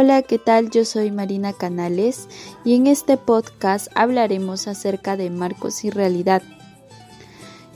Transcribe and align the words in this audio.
Hola, 0.00 0.22
¿qué 0.22 0.38
tal? 0.38 0.70
Yo 0.70 0.84
soy 0.84 1.10
Marina 1.10 1.52
Canales 1.52 2.28
y 2.64 2.74
en 2.76 2.86
este 2.86 3.16
podcast 3.16 3.88
hablaremos 3.96 4.68
acerca 4.68 5.16
de 5.16 5.28
marcos 5.28 5.82
y 5.82 5.90
realidad. 5.90 6.40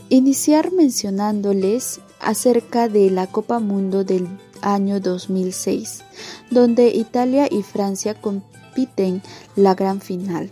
Iniciar 0.08 0.70
mencionándoles 0.70 2.00
acerca 2.20 2.88
de 2.88 3.10
la 3.10 3.26
Copa 3.26 3.58
Mundo 3.58 4.04
del 4.04 4.28
año 4.60 5.00
2006, 5.00 6.04
donde 6.48 6.94
Italia 6.94 7.48
y 7.50 7.64
Francia 7.64 8.14
compiten 8.14 9.20
la 9.56 9.74
gran 9.74 10.00
final. 10.00 10.48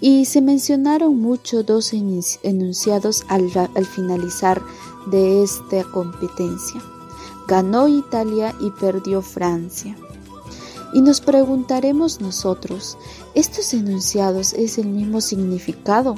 Y 0.00 0.26
se 0.26 0.42
mencionaron 0.42 1.18
mucho 1.18 1.64
dos 1.64 1.92
enunciados 1.92 3.24
al, 3.26 3.50
al 3.74 3.84
finalizar 3.84 4.62
de 5.10 5.42
esta 5.42 5.82
competencia. 5.90 6.80
Ganó 7.48 7.88
Italia 7.88 8.54
y 8.60 8.70
perdió 8.70 9.22
Francia. 9.22 9.96
Y 10.92 11.00
nos 11.00 11.20
preguntaremos 11.20 12.20
nosotros, 12.20 12.98
¿estos 13.34 13.72
enunciados 13.72 14.52
es 14.52 14.78
el 14.78 14.88
mismo 14.88 15.20
significado? 15.20 16.14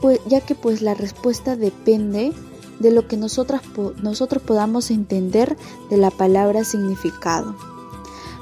Pues, 0.00 0.20
ya 0.26 0.40
que 0.40 0.54
pues 0.54 0.82
la 0.82 0.94
respuesta 0.94 1.56
depende 1.56 2.32
de 2.80 2.90
lo 2.90 3.06
que 3.06 3.16
nosotros 3.16 3.62
podamos 4.44 4.90
entender 4.90 5.56
de 5.90 5.96
la 5.96 6.10
palabra 6.10 6.64
significado. 6.64 7.54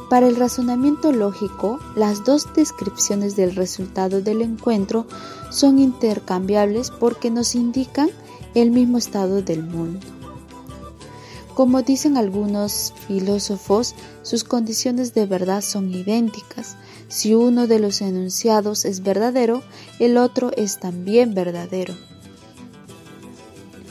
Para 0.09 0.27
el 0.27 0.37
razonamiento 0.37 1.12
lógico, 1.12 1.79
las 1.97 2.25
dos 2.25 2.47
descripciones 2.55 3.34
del 3.34 3.57
resultado 3.57 4.21
del 4.21 4.43
encuentro 4.43 5.07
son 5.51 5.79
intercambiables 5.79 6.91
porque 6.91 7.31
nos 7.31 7.55
indican 7.55 8.11
el 8.55 8.71
mismo 8.73 8.98
estado 8.98 9.41
del 9.41 9.62
mundo. 9.62 10.01
Como 11.55 11.83
dicen 11.83 12.16
algunos 12.16 12.95
filósofos, 13.06 13.95
sus 14.23 14.42
condiciones 14.42 15.12
de 15.12 15.27
verdad 15.27 15.61
son 15.61 15.92
idénticas. 15.92 16.77
Si 17.09 17.34
uno 17.34 17.66
de 17.66 17.78
los 17.78 18.01
enunciados 18.01 18.86
es 18.86 19.03
verdadero, 19.03 19.62
el 19.98 20.17
otro 20.17 20.50
es 20.56 20.81
también 20.81 21.34
verdadero. 21.34 21.94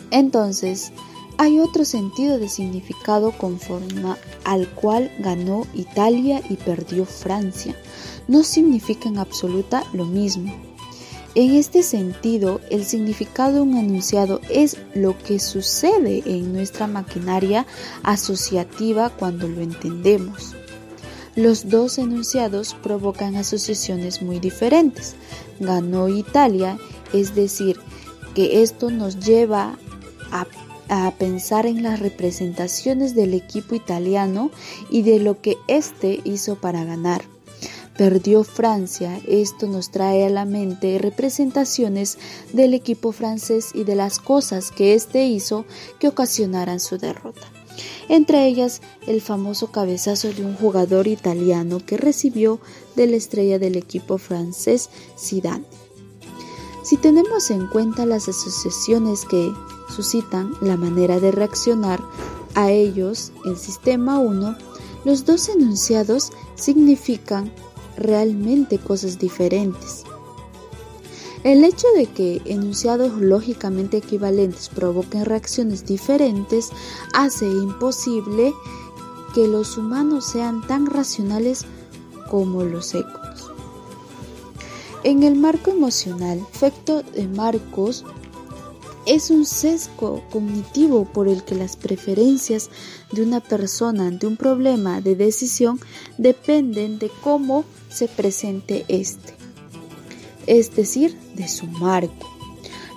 Entonces, 0.10 0.92
hay 1.38 1.60
otro 1.60 1.86
sentido 1.86 2.40
de 2.40 2.50
significado 2.50 3.32
conforme 3.38 4.16
al 4.44 4.68
cual 4.70 5.12
ganó 5.20 5.68
Italia 5.74 6.42
y 6.50 6.56
perdió 6.56 7.06
Francia. 7.06 7.76
No 8.28 8.44
significa 8.44 9.08
en 9.08 9.20
absoluta 9.20 9.84
lo 9.94 10.06
mismo. 10.06 10.71
En 11.34 11.56
este 11.56 11.82
sentido, 11.82 12.60
el 12.70 12.84
significado 12.84 13.54
de 13.54 13.62
un 13.62 13.78
enunciado 13.78 14.42
es 14.50 14.76
lo 14.94 15.18
que 15.18 15.40
sucede 15.40 16.24
en 16.26 16.52
nuestra 16.52 16.88
maquinaria 16.88 17.66
asociativa 18.04 19.10
cuando 19.10 19.48
lo 19.48 19.62
entendemos. 19.62 20.56
Los 21.38 21.70
dos 21.70 21.98
enunciados 22.00 22.74
provocan 22.84 23.38
asociaciones 23.38 24.22
muy 24.22 24.40
diferentes. 24.40 25.16
Ganó 25.62 26.10
Italia, 26.10 26.78
es 27.14 27.34
decir, 27.34 27.80
que 28.36 28.62
esto 28.62 28.90
nos 28.92 29.20
lleva 29.20 29.78
a, 30.32 30.48
a, 30.90 31.12
pensar 31.12 31.66
en 31.66 31.82
las 31.82 32.02
representaciones 32.02 33.16
del 33.16 33.34
equipo 33.34 33.74
italiano 33.76 34.52
y 34.90 35.04
de 35.04 35.20
lo 35.22 35.40
que 35.40 35.56
éste 35.68 36.20
hizo 36.26 36.56
para 36.56 36.84
ganar 36.84 37.31
perdió 38.02 38.44
Francia, 38.44 39.22
esto 39.28 39.68
nos 39.68 39.92
trae 39.92 40.26
a 40.26 40.30
la 40.32 40.46
mente 40.46 40.98
representaciones 40.98 42.18
del 42.52 42.74
equipo 42.74 43.12
francés 43.12 43.70
y 43.76 43.84
de 43.84 43.94
las 43.94 44.18
cosas 44.18 44.72
que 44.72 44.96
éste 44.96 45.28
hizo 45.28 45.66
que 46.00 46.08
ocasionaran 46.08 46.80
su 46.80 46.98
derrota. 46.98 47.48
Entre 48.10 48.48
ellas, 48.48 48.82
el 49.06 49.22
famoso 49.22 49.72
cabezazo 49.72 50.34
de 50.34 50.44
un 50.44 50.56
jugador 50.56 51.06
italiano 51.06 51.80
que 51.86 51.96
recibió 51.96 52.60
de 52.96 53.06
la 53.06 53.18
estrella 53.18 53.60
del 53.60 53.76
equipo 53.76 54.18
francés 54.18 54.90
Zidane. 55.16 55.66
Si 56.84 56.98
tenemos 56.98 57.52
en 57.52 57.68
cuenta 57.68 58.08
las 58.08 58.28
asociaciones 58.28 59.26
que 59.26 59.54
suscitan 59.96 60.56
la 60.60 60.76
manera 60.76 61.20
de 61.20 61.30
reaccionar 61.30 62.02
a 62.56 62.72
ellos, 62.72 63.32
el 63.46 63.58
sistema 63.58 64.18
1, 64.18 64.58
los 65.06 65.26
dos 65.26 65.50
enunciados 65.50 66.32
significan 66.56 67.52
realmente 68.02 68.78
cosas 68.78 69.20
diferentes. 69.20 70.04
El 71.44 71.64
hecho 71.64 71.88
de 71.96 72.06
que 72.06 72.42
enunciados 72.46 73.14
lógicamente 73.20 73.98
equivalentes 73.98 74.70
provoquen 74.70 75.26
reacciones 75.26 75.86
diferentes 75.86 76.70
hace 77.14 77.46
imposible 77.46 78.54
que 79.34 79.48
los 79.48 79.78
humanos 79.78 80.26
sean 80.26 80.66
tan 80.68 80.86
racionales 80.86 81.66
como 82.30 82.64
los 82.64 82.94
ecos. 82.94 83.52
En 85.04 85.24
el 85.24 85.36
marco 85.36 85.72
emocional, 85.72 86.46
efecto 86.54 87.02
de 87.02 87.28
Marcos 87.28 88.06
es 89.12 89.30
un 89.30 89.46
sesgo 89.46 90.24
cognitivo 90.32 91.04
por 91.04 91.28
el 91.28 91.44
que 91.44 91.54
las 91.54 91.76
preferencias 91.76 92.70
de 93.12 93.22
una 93.24 93.42
persona 93.42 94.08
ante 94.08 94.26
un 94.26 94.38
problema 94.38 95.02
de 95.02 95.18
decisión 95.18 95.82
dependen 96.18 96.98
de 96.98 97.12
cómo 97.22 97.66
se 97.90 98.08
presente 98.08 98.86
este, 98.88 99.34
es 100.48 100.74
decir, 100.74 101.18
de 101.36 101.50
su 101.50 101.68
marco. 101.68 102.30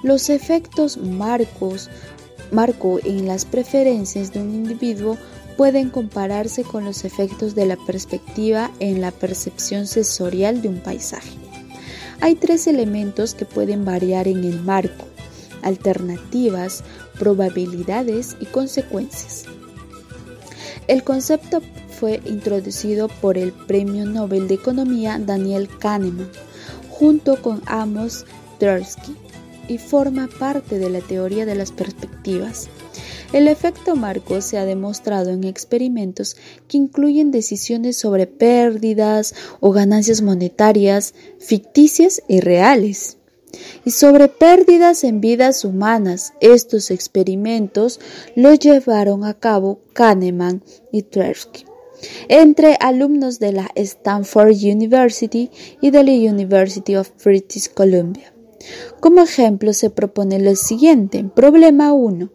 Los 0.05 0.31
efectos 0.31 0.99
marcos, 0.99 1.91
marco 2.53 3.01
en 3.03 3.27
las 3.27 3.45
preferencias 3.45 4.33
de 4.33 4.41
un 4.41 4.55
individuo 4.55 5.19
pueden 5.57 5.91
compararse 5.91 6.63
con 6.63 6.85
los 6.85 7.05
efectos 7.05 7.57
de 7.57 7.67
la 7.67 7.77
perspectiva 7.77 8.71
en 8.79 9.01
la 9.01 9.11
percepción 9.11 9.89
sensorial 9.89 10.63
de 10.63 10.69
un 10.69 10.79
paisaje. 10.79 11.33
Hay 12.21 12.37
tres 12.37 12.69
elementos 12.69 13.35
que 13.35 13.47
pueden 13.47 13.85
variar 13.85 14.29
en 14.29 14.45
el 14.45 14.61
marco, 14.63 15.07
alternativas, 15.65 16.85
probabilidades 17.19 18.37
y 18.41 18.47
consecuencias. 18.47 19.45
El 20.87 21.03
concepto 21.03 21.63
fue 21.99 22.21
introducido 22.27 23.09
por 23.09 23.39
el 23.39 23.53
Premio 23.53 24.05
Nobel 24.05 24.49
de 24.49 24.55
Economía 24.55 25.19
Daniel 25.19 25.69
Kahneman 25.79 26.31
junto 26.91 27.41
con 27.41 27.63
Amos 27.67 28.27
Tversky 28.59 29.17
y 29.67 29.79
forma 29.79 30.29
parte 30.39 30.79
de 30.79 30.91
la 30.91 31.01
teoría 31.01 31.47
de 31.47 31.55
las 31.55 31.73
perspectivas. 31.73 32.69
El 33.33 33.49
efecto 33.49 33.97
marco 33.97 34.41
se 34.41 34.59
ha 34.59 34.65
demostrado 34.65 35.31
en 35.31 35.45
experimentos 35.45 36.37
que 36.69 36.77
incluyen 36.77 37.31
decisiones 37.31 37.97
sobre 37.97 38.27
pérdidas 38.27 39.35
o 39.61 39.73
ganancias 39.73 40.23
monetarias 40.23 41.15
ficticias 41.41 42.23
y 42.29 42.41
reales 42.41 43.17
y 43.85 43.91
sobre 43.91 44.29
pérdidas 44.29 45.05
en 45.05 45.21
vidas 45.21 45.65
humanas. 45.65 46.33
Estos 46.41 46.91
experimentos 46.91 48.01
los 48.37 48.59
llevaron 48.59 49.25
a 49.25 49.35
cabo 49.35 49.81
Kahneman 49.93 50.63
y 50.93 51.03
Tversky 51.03 51.65
entre 52.29 52.77
alumnos 52.81 53.39
de 53.39 53.53
la 53.53 53.71
Stanford 53.75 54.53
University 54.53 55.51
y 55.81 55.91
de 55.91 56.05
la 56.05 56.13
University 56.13 56.97
of 56.97 57.11
British 57.25 57.73
Columbia. 57.73 58.33
Como 59.01 59.23
ejemplo 59.23 59.73
se 59.73 59.91
propone 59.91 60.39
lo 60.39 60.55
siguiente. 60.57 61.25
Problema 61.35 61.93
1. 61.93 62.31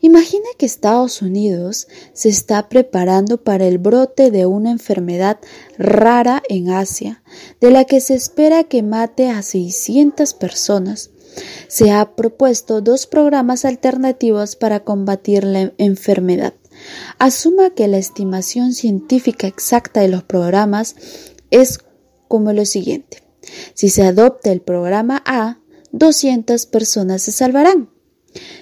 Imagina 0.00 0.46
que 0.58 0.66
Estados 0.66 1.22
Unidos 1.22 1.88
se 2.12 2.28
está 2.28 2.68
preparando 2.68 3.42
para 3.42 3.66
el 3.66 3.78
brote 3.78 4.30
de 4.30 4.46
una 4.46 4.70
enfermedad 4.70 5.38
rara 5.76 6.42
en 6.48 6.70
Asia, 6.70 7.22
de 7.60 7.70
la 7.70 7.84
que 7.84 8.00
se 8.00 8.14
espera 8.14 8.64
que 8.64 8.82
mate 8.82 9.30
a 9.30 9.42
600 9.42 10.34
personas. 10.34 11.10
Se 11.68 11.90
ha 11.90 12.14
propuesto 12.16 12.80
dos 12.80 13.06
programas 13.06 13.64
alternativos 13.64 14.56
para 14.56 14.84
combatir 14.84 15.44
la 15.44 15.72
enfermedad. 15.78 16.54
Asuma 17.18 17.70
que 17.70 17.88
la 17.88 17.98
estimación 17.98 18.72
científica 18.72 19.46
exacta 19.46 20.00
de 20.00 20.08
los 20.08 20.22
programas 20.22 20.94
es 21.50 21.80
como 22.28 22.52
lo 22.52 22.64
siguiente. 22.64 23.22
Si 23.74 23.88
se 23.88 24.04
adopta 24.04 24.52
el 24.52 24.60
programa 24.60 25.22
A, 25.26 25.58
200 25.92 26.66
personas 26.66 27.22
se 27.22 27.32
salvarán. 27.32 27.90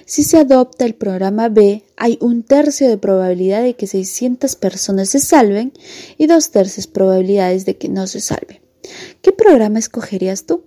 Si 0.05 0.23
se 0.23 0.37
adopta 0.37 0.85
el 0.85 0.95
programa 0.95 1.49
B, 1.49 1.83
hay 1.97 2.17
un 2.21 2.43
tercio 2.43 2.87
de 2.87 2.97
probabilidad 2.97 3.63
de 3.63 3.75
que 3.75 3.87
600 3.87 4.55
personas 4.55 5.09
se 5.09 5.19
salven 5.19 5.73
y 6.17 6.27
dos 6.27 6.51
tercios 6.51 6.87
probabilidades 6.87 7.65
de 7.65 7.77
que 7.77 7.89
no 7.89 8.07
se 8.07 8.21
salven. 8.21 8.61
¿Qué 9.21 9.31
programa 9.31 9.79
escogerías 9.79 10.45
tú? 10.45 10.63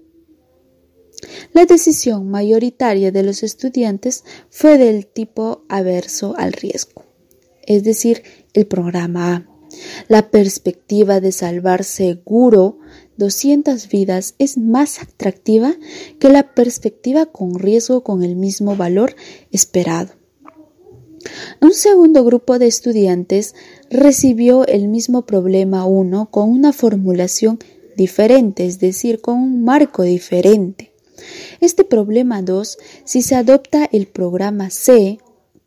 La 1.52 1.64
decisión 1.64 2.30
mayoritaria 2.30 3.12
de 3.12 3.22
los 3.22 3.42
estudiantes 3.42 4.24
fue 4.48 4.78
del 4.78 5.06
tipo 5.06 5.64
averso 5.68 6.34
al 6.36 6.52
riesgo, 6.52 7.04
es 7.62 7.84
decir, 7.84 8.22
el 8.52 8.66
programa 8.66 9.34
A. 9.34 9.46
La 10.08 10.30
perspectiva 10.30 11.20
de 11.20 11.32
salvar 11.32 11.84
seguro 11.84 12.79
200 13.20 13.88
vidas 13.88 14.34
es 14.38 14.58
más 14.58 15.00
atractiva 15.00 15.76
que 16.18 16.30
la 16.30 16.54
perspectiva 16.54 17.26
con 17.26 17.58
riesgo 17.58 18.02
con 18.02 18.24
el 18.24 18.34
mismo 18.34 18.74
valor 18.74 19.14
esperado. 19.52 20.14
Un 21.60 21.74
segundo 21.74 22.24
grupo 22.24 22.58
de 22.58 22.66
estudiantes 22.66 23.54
recibió 23.90 24.66
el 24.66 24.88
mismo 24.88 25.26
problema 25.26 25.84
1 25.84 26.30
con 26.30 26.50
una 26.50 26.72
formulación 26.72 27.58
diferente, 27.94 28.66
es 28.66 28.80
decir, 28.80 29.20
con 29.20 29.36
un 29.38 29.64
marco 29.64 30.02
diferente. 30.02 30.92
Este 31.60 31.84
problema 31.84 32.40
2, 32.40 32.78
si 33.04 33.20
se 33.20 33.34
adopta 33.34 33.86
el 33.92 34.06
programa 34.06 34.70
C, 34.70 35.18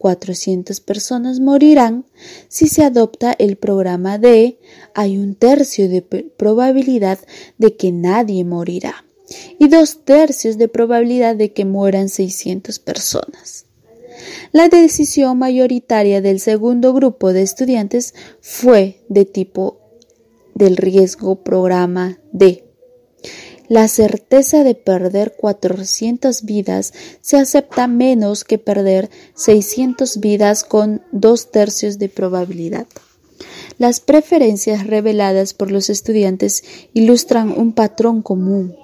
400 0.03 0.81
personas 0.81 1.39
morirán. 1.39 2.03
Si 2.49 2.67
se 2.67 2.83
adopta 2.83 3.33
el 3.39 3.55
programa 3.55 4.17
D, 4.17 4.59
hay 4.93 5.17
un 5.17 5.33
tercio 5.33 5.87
de 5.87 6.01
probabilidad 6.01 7.19
de 7.57 7.77
que 7.77 7.93
nadie 7.93 8.43
morirá 8.43 9.05
y 9.57 9.69
dos 9.69 10.03
tercios 10.03 10.57
de 10.57 10.67
probabilidad 10.67 11.37
de 11.37 11.53
que 11.53 11.63
mueran 11.63 12.09
600 12.09 12.79
personas. 12.79 13.65
La 14.51 14.67
decisión 14.67 15.39
mayoritaria 15.39 16.19
del 16.19 16.41
segundo 16.41 16.93
grupo 16.93 17.31
de 17.31 17.43
estudiantes 17.43 18.13
fue 18.41 18.99
de 19.07 19.23
tipo 19.23 19.79
del 20.53 20.75
riesgo 20.75 21.43
programa 21.45 22.19
D. 22.33 22.62
La 23.69 23.87
certeza 23.87 24.63
de 24.63 24.75
perder 24.75 25.35
400 25.39 26.43
vidas 26.43 26.93
se 27.21 27.37
acepta 27.37 27.87
menos 27.87 28.43
que 28.43 28.57
perder 28.57 29.09
600 29.35 30.19
vidas 30.19 30.65
con 30.65 31.01
dos 31.11 31.49
tercios 31.49 31.97
de 31.97 32.09
probabilidad. 32.09 32.87
Las 33.77 34.01
preferencias 34.01 34.85
reveladas 34.85 35.53
por 35.53 35.71
los 35.71 35.89
estudiantes 35.89 36.63
ilustran 36.93 37.57
un 37.57 37.73
patrón 37.73 38.21
común. 38.21 38.75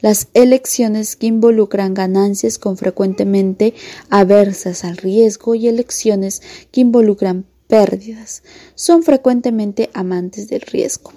Las 0.00 0.28
elecciones 0.34 1.14
que 1.14 1.26
involucran 1.26 1.94
ganancias 1.94 2.58
con 2.58 2.76
frecuentemente 2.76 3.74
aversas 4.10 4.84
al 4.84 4.96
riesgo 4.96 5.54
y 5.54 5.68
elecciones 5.68 6.42
que 6.72 6.80
involucran 6.80 7.44
pérdidas 7.68 8.42
son 8.74 9.02
frecuentemente 9.02 9.90
amantes 9.94 10.48
del 10.48 10.62
riesgo. 10.62 11.12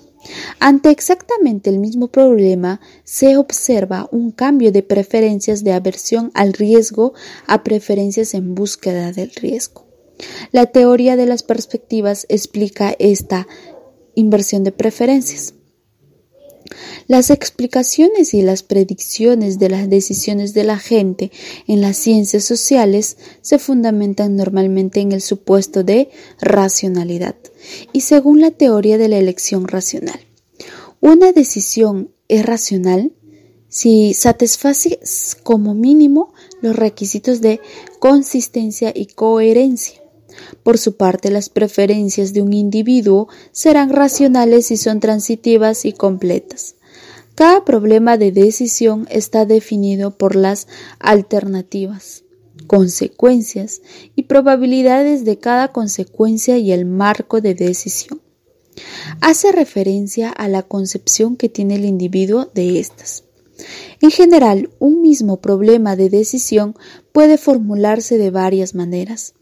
Ante 0.59 0.89
exactamente 0.89 1.69
el 1.69 1.79
mismo 1.79 2.07
problema, 2.07 2.79
se 3.03 3.37
observa 3.37 4.07
un 4.11 4.31
cambio 4.31 4.71
de 4.71 4.83
preferencias 4.83 5.63
de 5.63 5.73
aversión 5.73 6.31
al 6.33 6.53
riesgo 6.53 7.13
a 7.47 7.63
preferencias 7.63 8.33
en 8.33 8.55
búsqueda 8.55 9.11
del 9.11 9.31
riesgo. 9.31 9.85
La 10.51 10.67
teoría 10.67 11.15
de 11.15 11.25
las 11.25 11.43
perspectivas 11.43 12.25
explica 12.29 12.95
esta 12.99 13.47
inversión 14.15 14.63
de 14.63 14.71
preferencias. 14.71 15.54
Las 17.07 17.29
explicaciones 17.29 18.33
y 18.33 18.41
las 18.41 18.63
predicciones 18.63 19.59
de 19.59 19.69
las 19.69 19.89
decisiones 19.89 20.53
de 20.53 20.63
la 20.63 20.77
gente 20.77 21.31
en 21.67 21.81
las 21.81 21.97
ciencias 21.97 22.43
sociales 22.43 23.17
se 23.41 23.59
fundamentan 23.59 24.35
normalmente 24.35 24.99
en 24.99 25.11
el 25.11 25.21
supuesto 25.21 25.83
de 25.83 26.09
racionalidad 26.41 27.35
y 27.93 28.01
según 28.01 28.41
la 28.41 28.51
teoría 28.51 28.97
de 28.97 29.09
la 29.09 29.17
elección 29.17 29.67
racional. 29.67 30.19
Una 31.01 31.31
decisión 31.31 32.11
es 32.27 32.45
racional 32.45 33.11
si 33.67 34.13
satisface 34.13 34.99
como 35.43 35.75
mínimo 35.75 36.33
los 36.61 36.75
requisitos 36.75 37.41
de 37.41 37.59
consistencia 37.99 38.91
y 38.95 39.07
coherencia. 39.07 40.04
Por 40.63 40.77
su 40.77 40.95
parte, 40.95 41.31
las 41.31 41.49
preferencias 41.49 42.33
de 42.33 42.41
un 42.41 42.53
individuo 42.53 43.27
serán 43.51 43.89
racionales 43.89 44.67
si 44.67 44.77
son 44.77 44.99
transitivas 44.99 45.85
y 45.85 45.93
completas. 45.93 46.75
Cada 47.35 47.65
problema 47.65 48.17
de 48.17 48.31
decisión 48.31 49.07
está 49.09 49.45
definido 49.45 50.17
por 50.17 50.35
las 50.35 50.67
alternativas, 50.99 52.23
consecuencias 52.65 53.81
y 54.15 54.23
probabilidades 54.23 55.25
de 55.25 55.37
cada 55.37 55.73
consecuencia 55.73 56.57
y 56.57 56.71
el 56.71 56.85
marco 56.85 57.41
de 57.41 57.53
decisión. 57.53 58.21
Hace 59.21 59.51
referencia 59.51 60.29
a 60.29 60.47
la 60.47 60.63
concepción 60.63 61.35
que 61.35 61.49
tiene 61.49 61.75
el 61.75 61.85
individuo 61.85 62.49
de 62.53 62.79
estas. 62.79 63.23
En 64.01 64.11
general, 64.11 64.69
un 64.79 65.01
mismo 65.01 65.37
problema 65.37 65.95
de 65.95 66.09
decisión 66.09 66.75
puede 67.11 67.37
formularse 67.37 68.17
de 68.17 68.31
varias 68.31 68.75
maneras. 68.75 69.33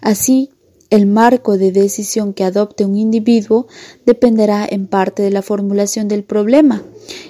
Así, 0.00 0.50
el 0.90 1.06
marco 1.06 1.58
de 1.58 1.72
decisión 1.72 2.34
que 2.34 2.44
adopte 2.44 2.84
un 2.84 2.96
individuo 2.96 3.66
dependerá 4.06 4.66
en 4.68 4.86
parte 4.86 5.22
de 5.22 5.30
la 5.30 5.42
formulación 5.42 6.06
del 6.06 6.22
problema 6.22 6.84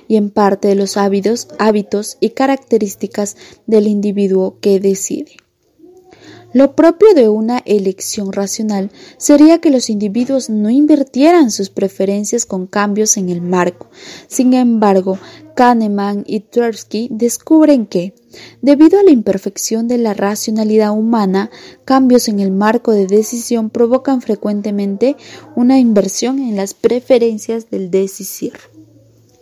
y 0.07 0.17
en 0.17 0.31
parte 0.31 0.69
de 0.69 0.75
los 0.75 0.97
hábitos, 0.97 1.49
hábitos 1.59 2.19
y 2.21 2.31
características 2.31 3.37
del 3.67 3.87
individuo 3.87 4.59
que 4.61 4.81
decide. 4.81 5.37
Lo 6.53 6.77
propio 6.77 7.15
de 7.15 7.29
una 7.29 7.59
elección 7.65 8.33
racional 8.33 8.93
sería 9.17 9.61
que 9.61 9.71
los 9.71 9.91
individuos 9.91 10.51
no 10.51 10.71
invirtieran 10.71 11.51
sus 11.51 11.69
preferencias 11.69 12.47
con 12.47 12.69
cambios 12.69 13.17
en 13.17 13.29
el 13.29 13.41
marco. 13.41 13.89
Sin 14.29 14.55
embargo, 14.55 15.19
Kahneman 15.55 16.25
y 16.27 16.41
Tversky 16.41 17.09
descubren 17.11 17.87
que, 17.87 18.15
debido 18.63 18.99
a 18.99 19.03
la 19.03 19.11
imperfección 19.11 19.89
de 19.89 19.99
la 19.99 20.15
racionalidad 20.15 20.93
humana, 20.93 21.51
cambios 21.85 22.29
en 22.29 22.41
el 22.41 22.51
marco 22.51 22.93
de 22.93 23.07
decisión 23.07 23.71
provocan 23.71 24.21
frecuentemente 24.21 25.17
una 25.55 25.79
inversión 25.79 26.39
en 26.39 26.57
las 26.57 26.75
preferencias 26.75 27.71
del 27.71 27.91
decisor, 27.91 28.59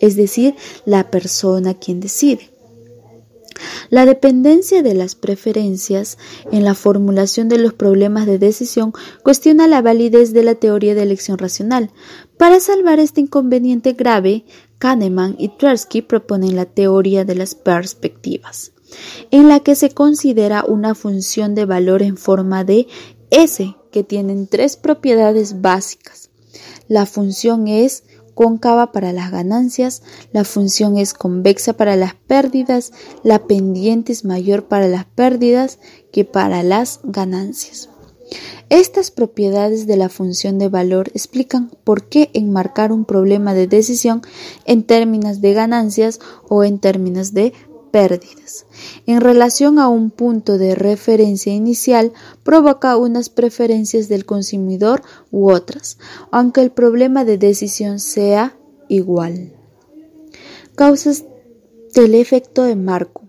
es 0.01 0.17
decir, 0.17 0.55
la 0.85 1.11
persona 1.11 1.75
quien 1.75 2.01
decide. 2.01 2.53
La 3.91 4.07
dependencia 4.07 4.83
de 4.83 4.95
las 4.95 5.15
preferencias 5.15 6.19
en 6.51 6.65
la 6.65 6.75
formulación 6.75 7.49
de 7.49 7.59
los 7.59 7.75
problemas 7.75 8.27
de 8.27 8.39
decisión 8.39 8.93
cuestiona 9.23 9.67
la 9.67 9.83
validez 9.83 10.33
de 10.33 10.43
la 10.43 10.55
teoría 10.55 10.95
de 10.95 11.03
elección 11.03 11.39
racional. 11.39 11.91
Para 12.43 12.59
salvar 12.59 12.99
este 12.99 13.21
inconveniente 13.21 13.93
grave, 13.93 14.45
Kahneman 14.79 15.37
y 15.39 15.51
Tversky 15.51 16.03
proponen 16.03 16.57
la 16.57 16.65
teoría 16.65 17.25
de 17.25 17.37
las 17.37 17.55
perspectivas, 17.55 18.73
en 19.31 19.47
la 19.47 19.61
que 19.61 19.77
se 19.77 19.91
considera 19.91 20.65
una 20.67 20.97
función 20.97 21.55
de 21.55 21.67
valor 21.67 22.03
en 22.03 22.17
forma 22.17 22.65
de 22.65 22.89
S 23.31 23.77
que 23.93 24.03
tienen 24.03 24.49
tres 24.49 24.77
propiedades 24.77 25.61
básicas. 25.61 26.31
La 26.89 27.07
función 27.07 27.69
es 27.69 28.03
cóncava 28.35 28.91
para 28.91 29.13
las 29.13 29.31
ganancias, 29.31 30.03
la 30.33 30.43
función 30.43 30.97
es 30.97 31.15
convexa 31.15 31.75
para 31.75 31.95
las 31.95 32.17
pérdidas, 32.17 32.91
la 33.23 33.47
pendiente 33.47 34.11
es 34.11 34.25
mayor 34.25 34.65
para 34.65 34.89
las 34.89 35.05
pérdidas 35.05 35.79
que 36.11 36.25
para 36.25 36.65
las 36.65 36.99
ganancias. 37.05 37.92
Estas 38.71 39.11
propiedades 39.11 39.87
de 39.87 39.97
la 39.97 40.09
función 40.09 40.59
de 40.59 40.69
valor 40.69 41.11
explican 41.15 41.71
por 41.85 42.09
qué 42.09 42.31
enmarcar 42.33 42.93
un 42.93 43.05
problema 43.05 43.55
de 43.55 43.67
decisión 43.67 44.23
en 44.65 44.85
términos 44.85 45.41
de 45.41 45.53
ganancias 45.53 46.21
o 46.49 46.65
en 46.65 46.79
términos 46.79 47.35
de 47.35 47.53
pérdidas. 47.93 48.67
En 49.07 49.21
relación 49.21 49.79
a 49.79 49.89
un 49.89 50.11
punto 50.11 50.59
de 50.59 50.75
referencia 50.75 51.53
inicial, 51.53 52.13
provoca 52.43 52.97
unas 52.97 53.29
preferencias 53.29 54.09
del 54.09 54.25
consumidor 54.25 55.03
u 55.31 55.53
otras, 55.53 55.99
aunque 56.31 56.63
el 56.63 56.73
problema 56.73 57.25
de 57.25 57.39
decisión 57.39 58.01
sea 58.01 58.57
igual. 58.89 59.53
Causas 60.75 61.25
del 61.95 62.15
efecto 62.15 62.63
de 62.63 62.75
marco. 62.75 63.29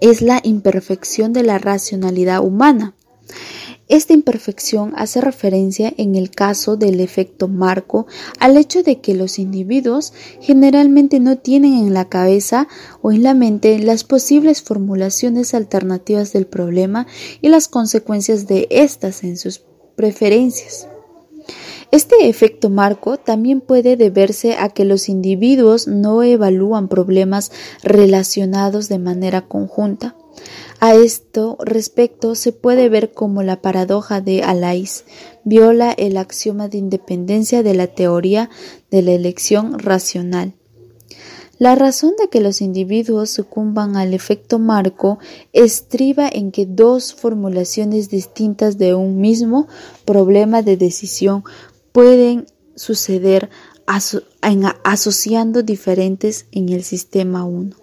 Es 0.00 0.20
la 0.20 0.40
imperfección 0.42 1.32
de 1.32 1.44
la 1.44 1.58
racionalidad 1.58 2.44
humana. 2.44 2.94
Esta 3.88 4.14
imperfección 4.14 4.94
hace 4.96 5.20
referencia 5.20 5.92
en 5.98 6.14
el 6.14 6.30
caso 6.30 6.76
del 6.78 7.00
efecto 7.00 7.48
marco 7.48 8.06
al 8.40 8.56
hecho 8.56 8.82
de 8.82 9.00
que 9.00 9.12
los 9.12 9.38
individuos 9.38 10.14
generalmente 10.40 11.20
no 11.20 11.36
tienen 11.36 11.74
en 11.74 11.92
la 11.92 12.08
cabeza 12.08 12.66
o 13.02 13.12
en 13.12 13.22
la 13.22 13.34
mente 13.34 13.78
las 13.78 14.02
posibles 14.02 14.62
formulaciones 14.62 15.52
alternativas 15.52 16.32
del 16.32 16.46
problema 16.46 17.06
y 17.42 17.48
las 17.50 17.68
consecuencias 17.68 18.46
de 18.46 18.68
éstas 18.70 19.22
en 19.22 19.36
sus 19.36 19.62
preferencias. 19.96 20.88
Este 21.90 22.28
efecto 22.28 22.70
marco 22.70 23.18
también 23.18 23.60
puede 23.60 23.98
deberse 23.98 24.56
a 24.56 24.70
que 24.70 24.86
los 24.86 25.10
individuos 25.10 25.88
no 25.88 26.22
evalúan 26.22 26.88
problemas 26.88 27.52
relacionados 27.82 28.88
de 28.88 28.98
manera 28.98 29.42
conjunta 29.42 30.16
a 30.80 30.94
esto 30.94 31.56
respecto 31.64 32.34
se 32.34 32.52
puede 32.52 32.88
ver 32.88 33.12
como 33.12 33.42
la 33.42 33.62
paradoja 33.62 34.20
de 34.20 34.42
Alais 34.42 35.04
viola 35.44 35.92
el 35.92 36.16
axioma 36.16 36.68
de 36.68 36.78
independencia 36.78 37.62
de 37.62 37.74
la 37.74 37.86
teoría 37.86 38.50
de 38.90 39.02
la 39.02 39.12
elección 39.12 39.78
racional. 39.78 40.54
La 41.58 41.76
razón 41.76 42.14
de 42.18 42.28
que 42.28 42.40
los 42.40 42.60
individuos 42.60 43.30
sucumban 43.30 43.96
al 43.96 44.12
efecto 44.12 44.58
marco 44.58 45.18
estriba 45.52 46.28
en 46.28 46.50
que 46.50 46.66
dos 46.66 47.14
formulaciones 47.14 48.10
distintas 48.10 48.76
de 48.76 48.94
un 48.94 49.20
mismo 49.20 49.68
problema 50.04 50.62
de 50.62 50.76
decisión 50.76 51.44
pueden 51.92 52.46
suceder 52.74 53.50
asociando 53.86 55.62
diferentes 55.62 56.46
en 56.50 56.70
el 56.70 56.82
sistema 56.82 57.44
1. 57.44 57.76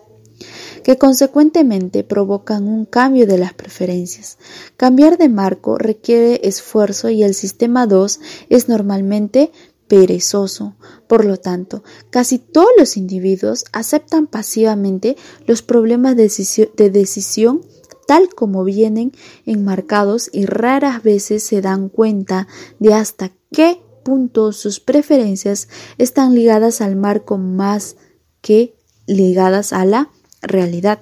Que 0.84 0.98
consecuentemente 0.98 2.04
provocan 2.04 2.68
un 2.68 2.86
cambio 2.86 3.28
de 3.28 3.38
las 3.38 3.54
preferencias. 3.54 4.38
Cambiar 4.78 5.18
de 5.18 5.30
marco 5.30 5.78
requiere 5.78 6.42
esfuerzo 6.44 7.10
y 7.10 7.24
el 7.24 7.34
sistema 7.34 7.88
2 7.88 8.20
es 8.50 8.70
normalmente 8.70 9.52
perezoso. 9.88 10.76
Por 11.08 11.26
lo 11.26 11.38
tanto, 11.38 11.84
casi 12.10 12.40
todos 12.40 12.70
los 12.78 12.96
individuos 12.98 13.66
aceptan 13.74 14.28
pasivamente 14.28 15.18
los 15.46 15.62
problemas 15.62 16.16
de 16.16 16.90
decisión 16.90 17.62
tal 18.08 18.30
como 18.30 18.64
vienen 18.64 19.14
enmarcados 19.46 20.30
y 20.34 20.46
raras 20.46 21.04
veces 21.04 21.44
se 21.44 21.62
dan 21.62 21.90
cuenta 21.90 22.48
de 22.80 22.94
hasta 22.94 23.32
qué 23.52 23.82
punto 24.04 24.52
sus 24.52 24.80
preferencias 24.80 25.70
están 25.98 26.36
ligadas 26.36 26.82
al 26.82 26.96
marco 26.96 27.38
más 27.38 27.96
que 28.42 28.76
ligadas 29.08 29.74
a 29.74 29.86
la 29.86 30.10
realidad. 30.42 31.00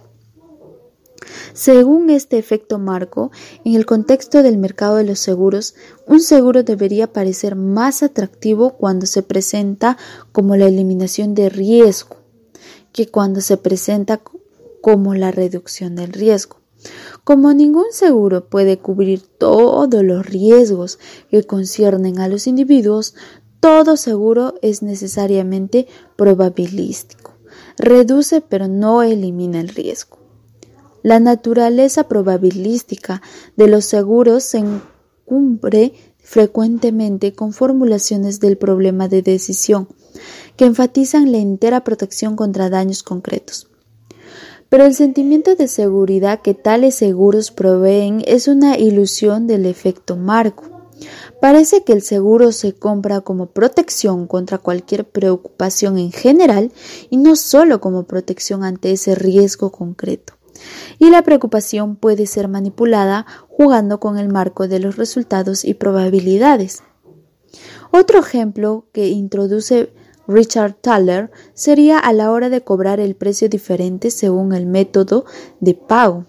Según 1.53 2.09
este 2.09 2.37
efecto 2.37 2.79
marco, 2.79 3.31
en 3.65 3.75
el 3.75 3.85
contexto 3.85 4.43
del 4.43 4.57
mercado 4.57 4.95
de 4.95 5.03
los 5.03 5.19
seguros, 5.19 5.75
un 6.07 6.21
seguro 6.21 6.63
debería 6.63 7.11
parecer 7.11 7.55
más 7.55 8.03
atractivo 8.03 8.77
cuando 8.77 9.05
se 9.05 9.23
presenta 9.23 9.97
como 10.31 10.55
la 10.55 10.67
eliminación 10.67 11.35
de 11.35 11.49
riesgo 11.49 12.19
que 12.91 13.07
cuando 13.07 13.41
se 13.41 13.57
presenta 13.57 14.21
como 14.81 15.13
la 15.15 15.31
reducción 15.31 15.95
del 15.95 16.13
riesgo. 16.13 16.57
Como 17.23 17.53
ningún 17.53 17.91
seguro 17.91 18.49
puede 18.49 18.79
cubrir 18.79 19.21
todos 19.21 20.03
los 20.03 20.25
riesgos 20.25 20.97
que 21.29 21.43
conciernen 21.43 22.19
a 22.19 22.27
los 22.27 22.47
individuos, 22.47 23.15
todo 23.59 23.97
seguro 23.97 24.55
es 24.61 24.81
necesariamente 24.81 25.87
probabilístico. 26.15 27.38
Reduce 27.79 28.41
pero 28.41 28.67
no 28.67 29.03
elimina 29.03 29.61
el 29.61 29.69
riesgo. 29.69 30.19
La 31.01 31.21
naturaleza 31.21 32.09
probabilística 32.09 33.21
de 33.55 33.67
los 33.67 33.85
seguros 33.85 34.43
se 34.43 34.57
encumbre 34.57 35.93
frecuentemente 36.21 37.33
con 37.33 37.53
formulaciones 37.53 38.41
del 38.41 38.57
problema 38.57 39.07
de 39.07 39.21
decisión 39.21 39.87
que 40.57 40.65
enfatizan 40.65 41.31
la 41.31 41.37
entera 41.37 41.85
protección 41.85 42.35
contra 42.35 42.69
daños 42.69 43.01
concretos. 43.01 43.69
Pero 44.67 44.85
el 44.85 44.93
sentimiento 44.93 45.55
de 45.55 45.69
seguridad 45.69 46.41
que 46.41 46.53
tales 46.53 46.95
seguros 46.95 47.49
proveen 47.49 48.21
es 48.27 48.49
una 48.49 48.77
ilusión 48.77 49.47
del 49.47 49.65
efecto 49.65 50.17
marco. 50.17 50.78
Parece 51.41 51.83
que 51.83 51.93
el 51.93 52.01
seguro 52.01 52.51
se 52.51 52.73
compra 52.73 53.21
como 53.21 53.47
protección 53.47 54.27
contra 54.27 54.57
cualquier 54.57 55.09
preocupación 55.09 55.97
en 55.97 56.11
general 56.11 56.71
y 57.09 57.17
no 57.17 57.35
solo 57.35 57.79
como 57.79 58.03
protección 58.03 58.63
ante 58.63 58.91
ese 58.91 59.15
riesgo 59.15 59.71
concreto 59.71 60.33
y 60.97 61.09
la 61.09 61.23
preocupación 61.23 61.95
puede 61.95 62.25
ser 62.25 62.47
manipulada 62.47 63.25
jugando 63.47 63.99
con 63.99 64.17
el 64.17 64.29
marco 64.29 64.67
de 64.67 64.79
los 64.79 64.97
resultados 64.97 65.65
y 65.65 65.73
probabilidades. 65.73 66.83
Otro 67.91 68.19
ejemplo 68.19 68.85
que 68.91 69.07
introduce 69.07 69.93
Richard 70.27 70.75
Thaler 70.75 71.31
sería 71.53 71.97
a 71.97 72.13
la 72.13 72.31
hora 72.31 72.49
de 72.49 72.61
cobrar 72.61 72.99
el 72.99 73.15
precio 73.15 73.49
diferente 73.49 74.11
según 74.11 74.53
el 74.53 74.67
método 74.67 75.25
de 75.59 75.73
pago. 75.73 76.25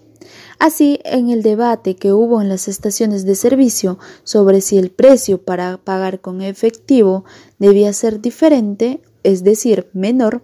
Así, 0.61 0.99
en 1.05 1.31
el 1.31 1.41
debate 1.41 1.95
que 1.95 2.13
hubo 2.13 2.39
en 2.39 2.47
las 2.47 2.67
estaciones 2.67 3.25
de 3.25 3.33
servicio 3.33 3.97
sobre 4.23 4.61
si 4.61 4.77
el 4.77 4.91
precio 4.91 5.41
para 5.41 5.77
pagar 5.77 6.21
con 6.21 6.43
efectivo 6.43 7.25
debía 7.57 7.91
ser 7.93 8.21
diferente, 8.21 9.01
es 9.23 9.43
decir, 9.43 9.89
menor, 9.93 10.43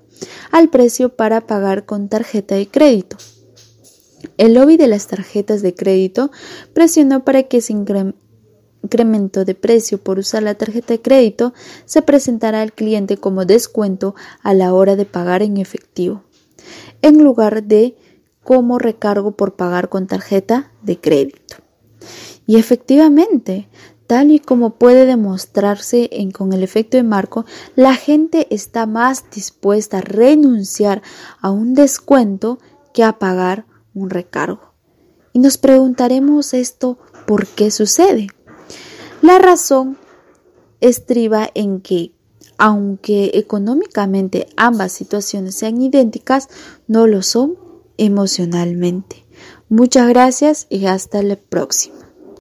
al 0.49 0.69
precio 0.69 1.15
para 1.15 1.41
pagar 1.41 1.85
con 1.85 2.09
tarjeta 2.09 2.55
de 2.55 2.67
crédito. 2.67 3.15
El 4.37 4.55
lobby 4.55 4.75
de 4.75 4.87
las 4.87 5.05
tarjetas 5.05 5.61
de 5.61 5.75
crédito 5.75 6.31
presionó 6.73 7.23
para 7.23 7.43
que 7.43 7.57
ese 7.57 7.73
incremento 7.73 9.45
de 9.45 9.53
precio 9.53 9.99
por 9.99 10.17
usar 10.17 10.41
la 10.41 10.55
tarjeta 10.55 10.95
de 10.95 11.01
crédito 11.03 11.53
se 11.85 12.01
presentara 12.01 12.63
al 12.63 12.73
cliente 12.73 13.17
como 13.17 13.45
descuento 13.45 14.15
a 14.41 14.55
la 14.55 14.73
hora 14.73 14.95
de 14.95 15.05
pagar 15.05 15.43
en 15.43 15.57
efectivo, 15.57 16.23
en 17.03 17.23
lugar 17.23 17.61
de 17.61 17.95
como 18.47 18.79
recargo 18.79 19.31
por 19.31 19.57
pagar 19.57 19.89
con 19.89 20.07
tarjeta 20.07 20.71
de 20.81 20.97
crédito. 20.97 21.57
Y 22.45 22.55
efectivamente, 22.55 23.67
tal 24.07 24.31
y 24.31 24.39
como 24.39 24.75
puede 24.75 25.05
demostrarse 25.05 26.09
con 26.33 26.53
el 26.53 26.63
efecto 26.63 26.95
de 26.95 27.03
marco, 27.03 27.45
la 27.75 27.93
gente 27.93 28.47
está 28.49 28.85
más 28.85 29.29
dispuesta 29.31 29.97
a 29.97 30.01
renunciar 30.01 31.01
a 31.41 31.51
un 31.51 31.73
descuento 31.73 32.57
que 32.93 33.03
a 33.03 33.19
pagar 33.19 33.65
un 33.93 34.09
recargo. 34.09 34.71
Y 35.33 35.39
nos 35.39 35.57
preguntaremos 35.57 36.53
esto, 36.53 36.99
¿por 37.25 37.47
qué 37.47 37.69
sucede? 37.69 38.27
La 39.21 39.39
razón 39.39 39.97
estriba 40.79 41.49
en 41.53 41.81
que, 41.81 42.13
aunque 42.57 43.31
económicamente 43.33 44.47
ambas 44.55 44.93
situaciones 44.93 45.55
sean 45.55 45.81
idénticas, 45.81 46.47
no 46.87 47.07
lo 47.07 47.23
son 47.23 47.66
emocionalmente. 47.97 49.25
Muchas 49.69 50.07
gracias 50.07 50.67
y 50.69 50.85
hasta 50.85 51.21
la 51.23 51.35
próxima. 51.35 51.96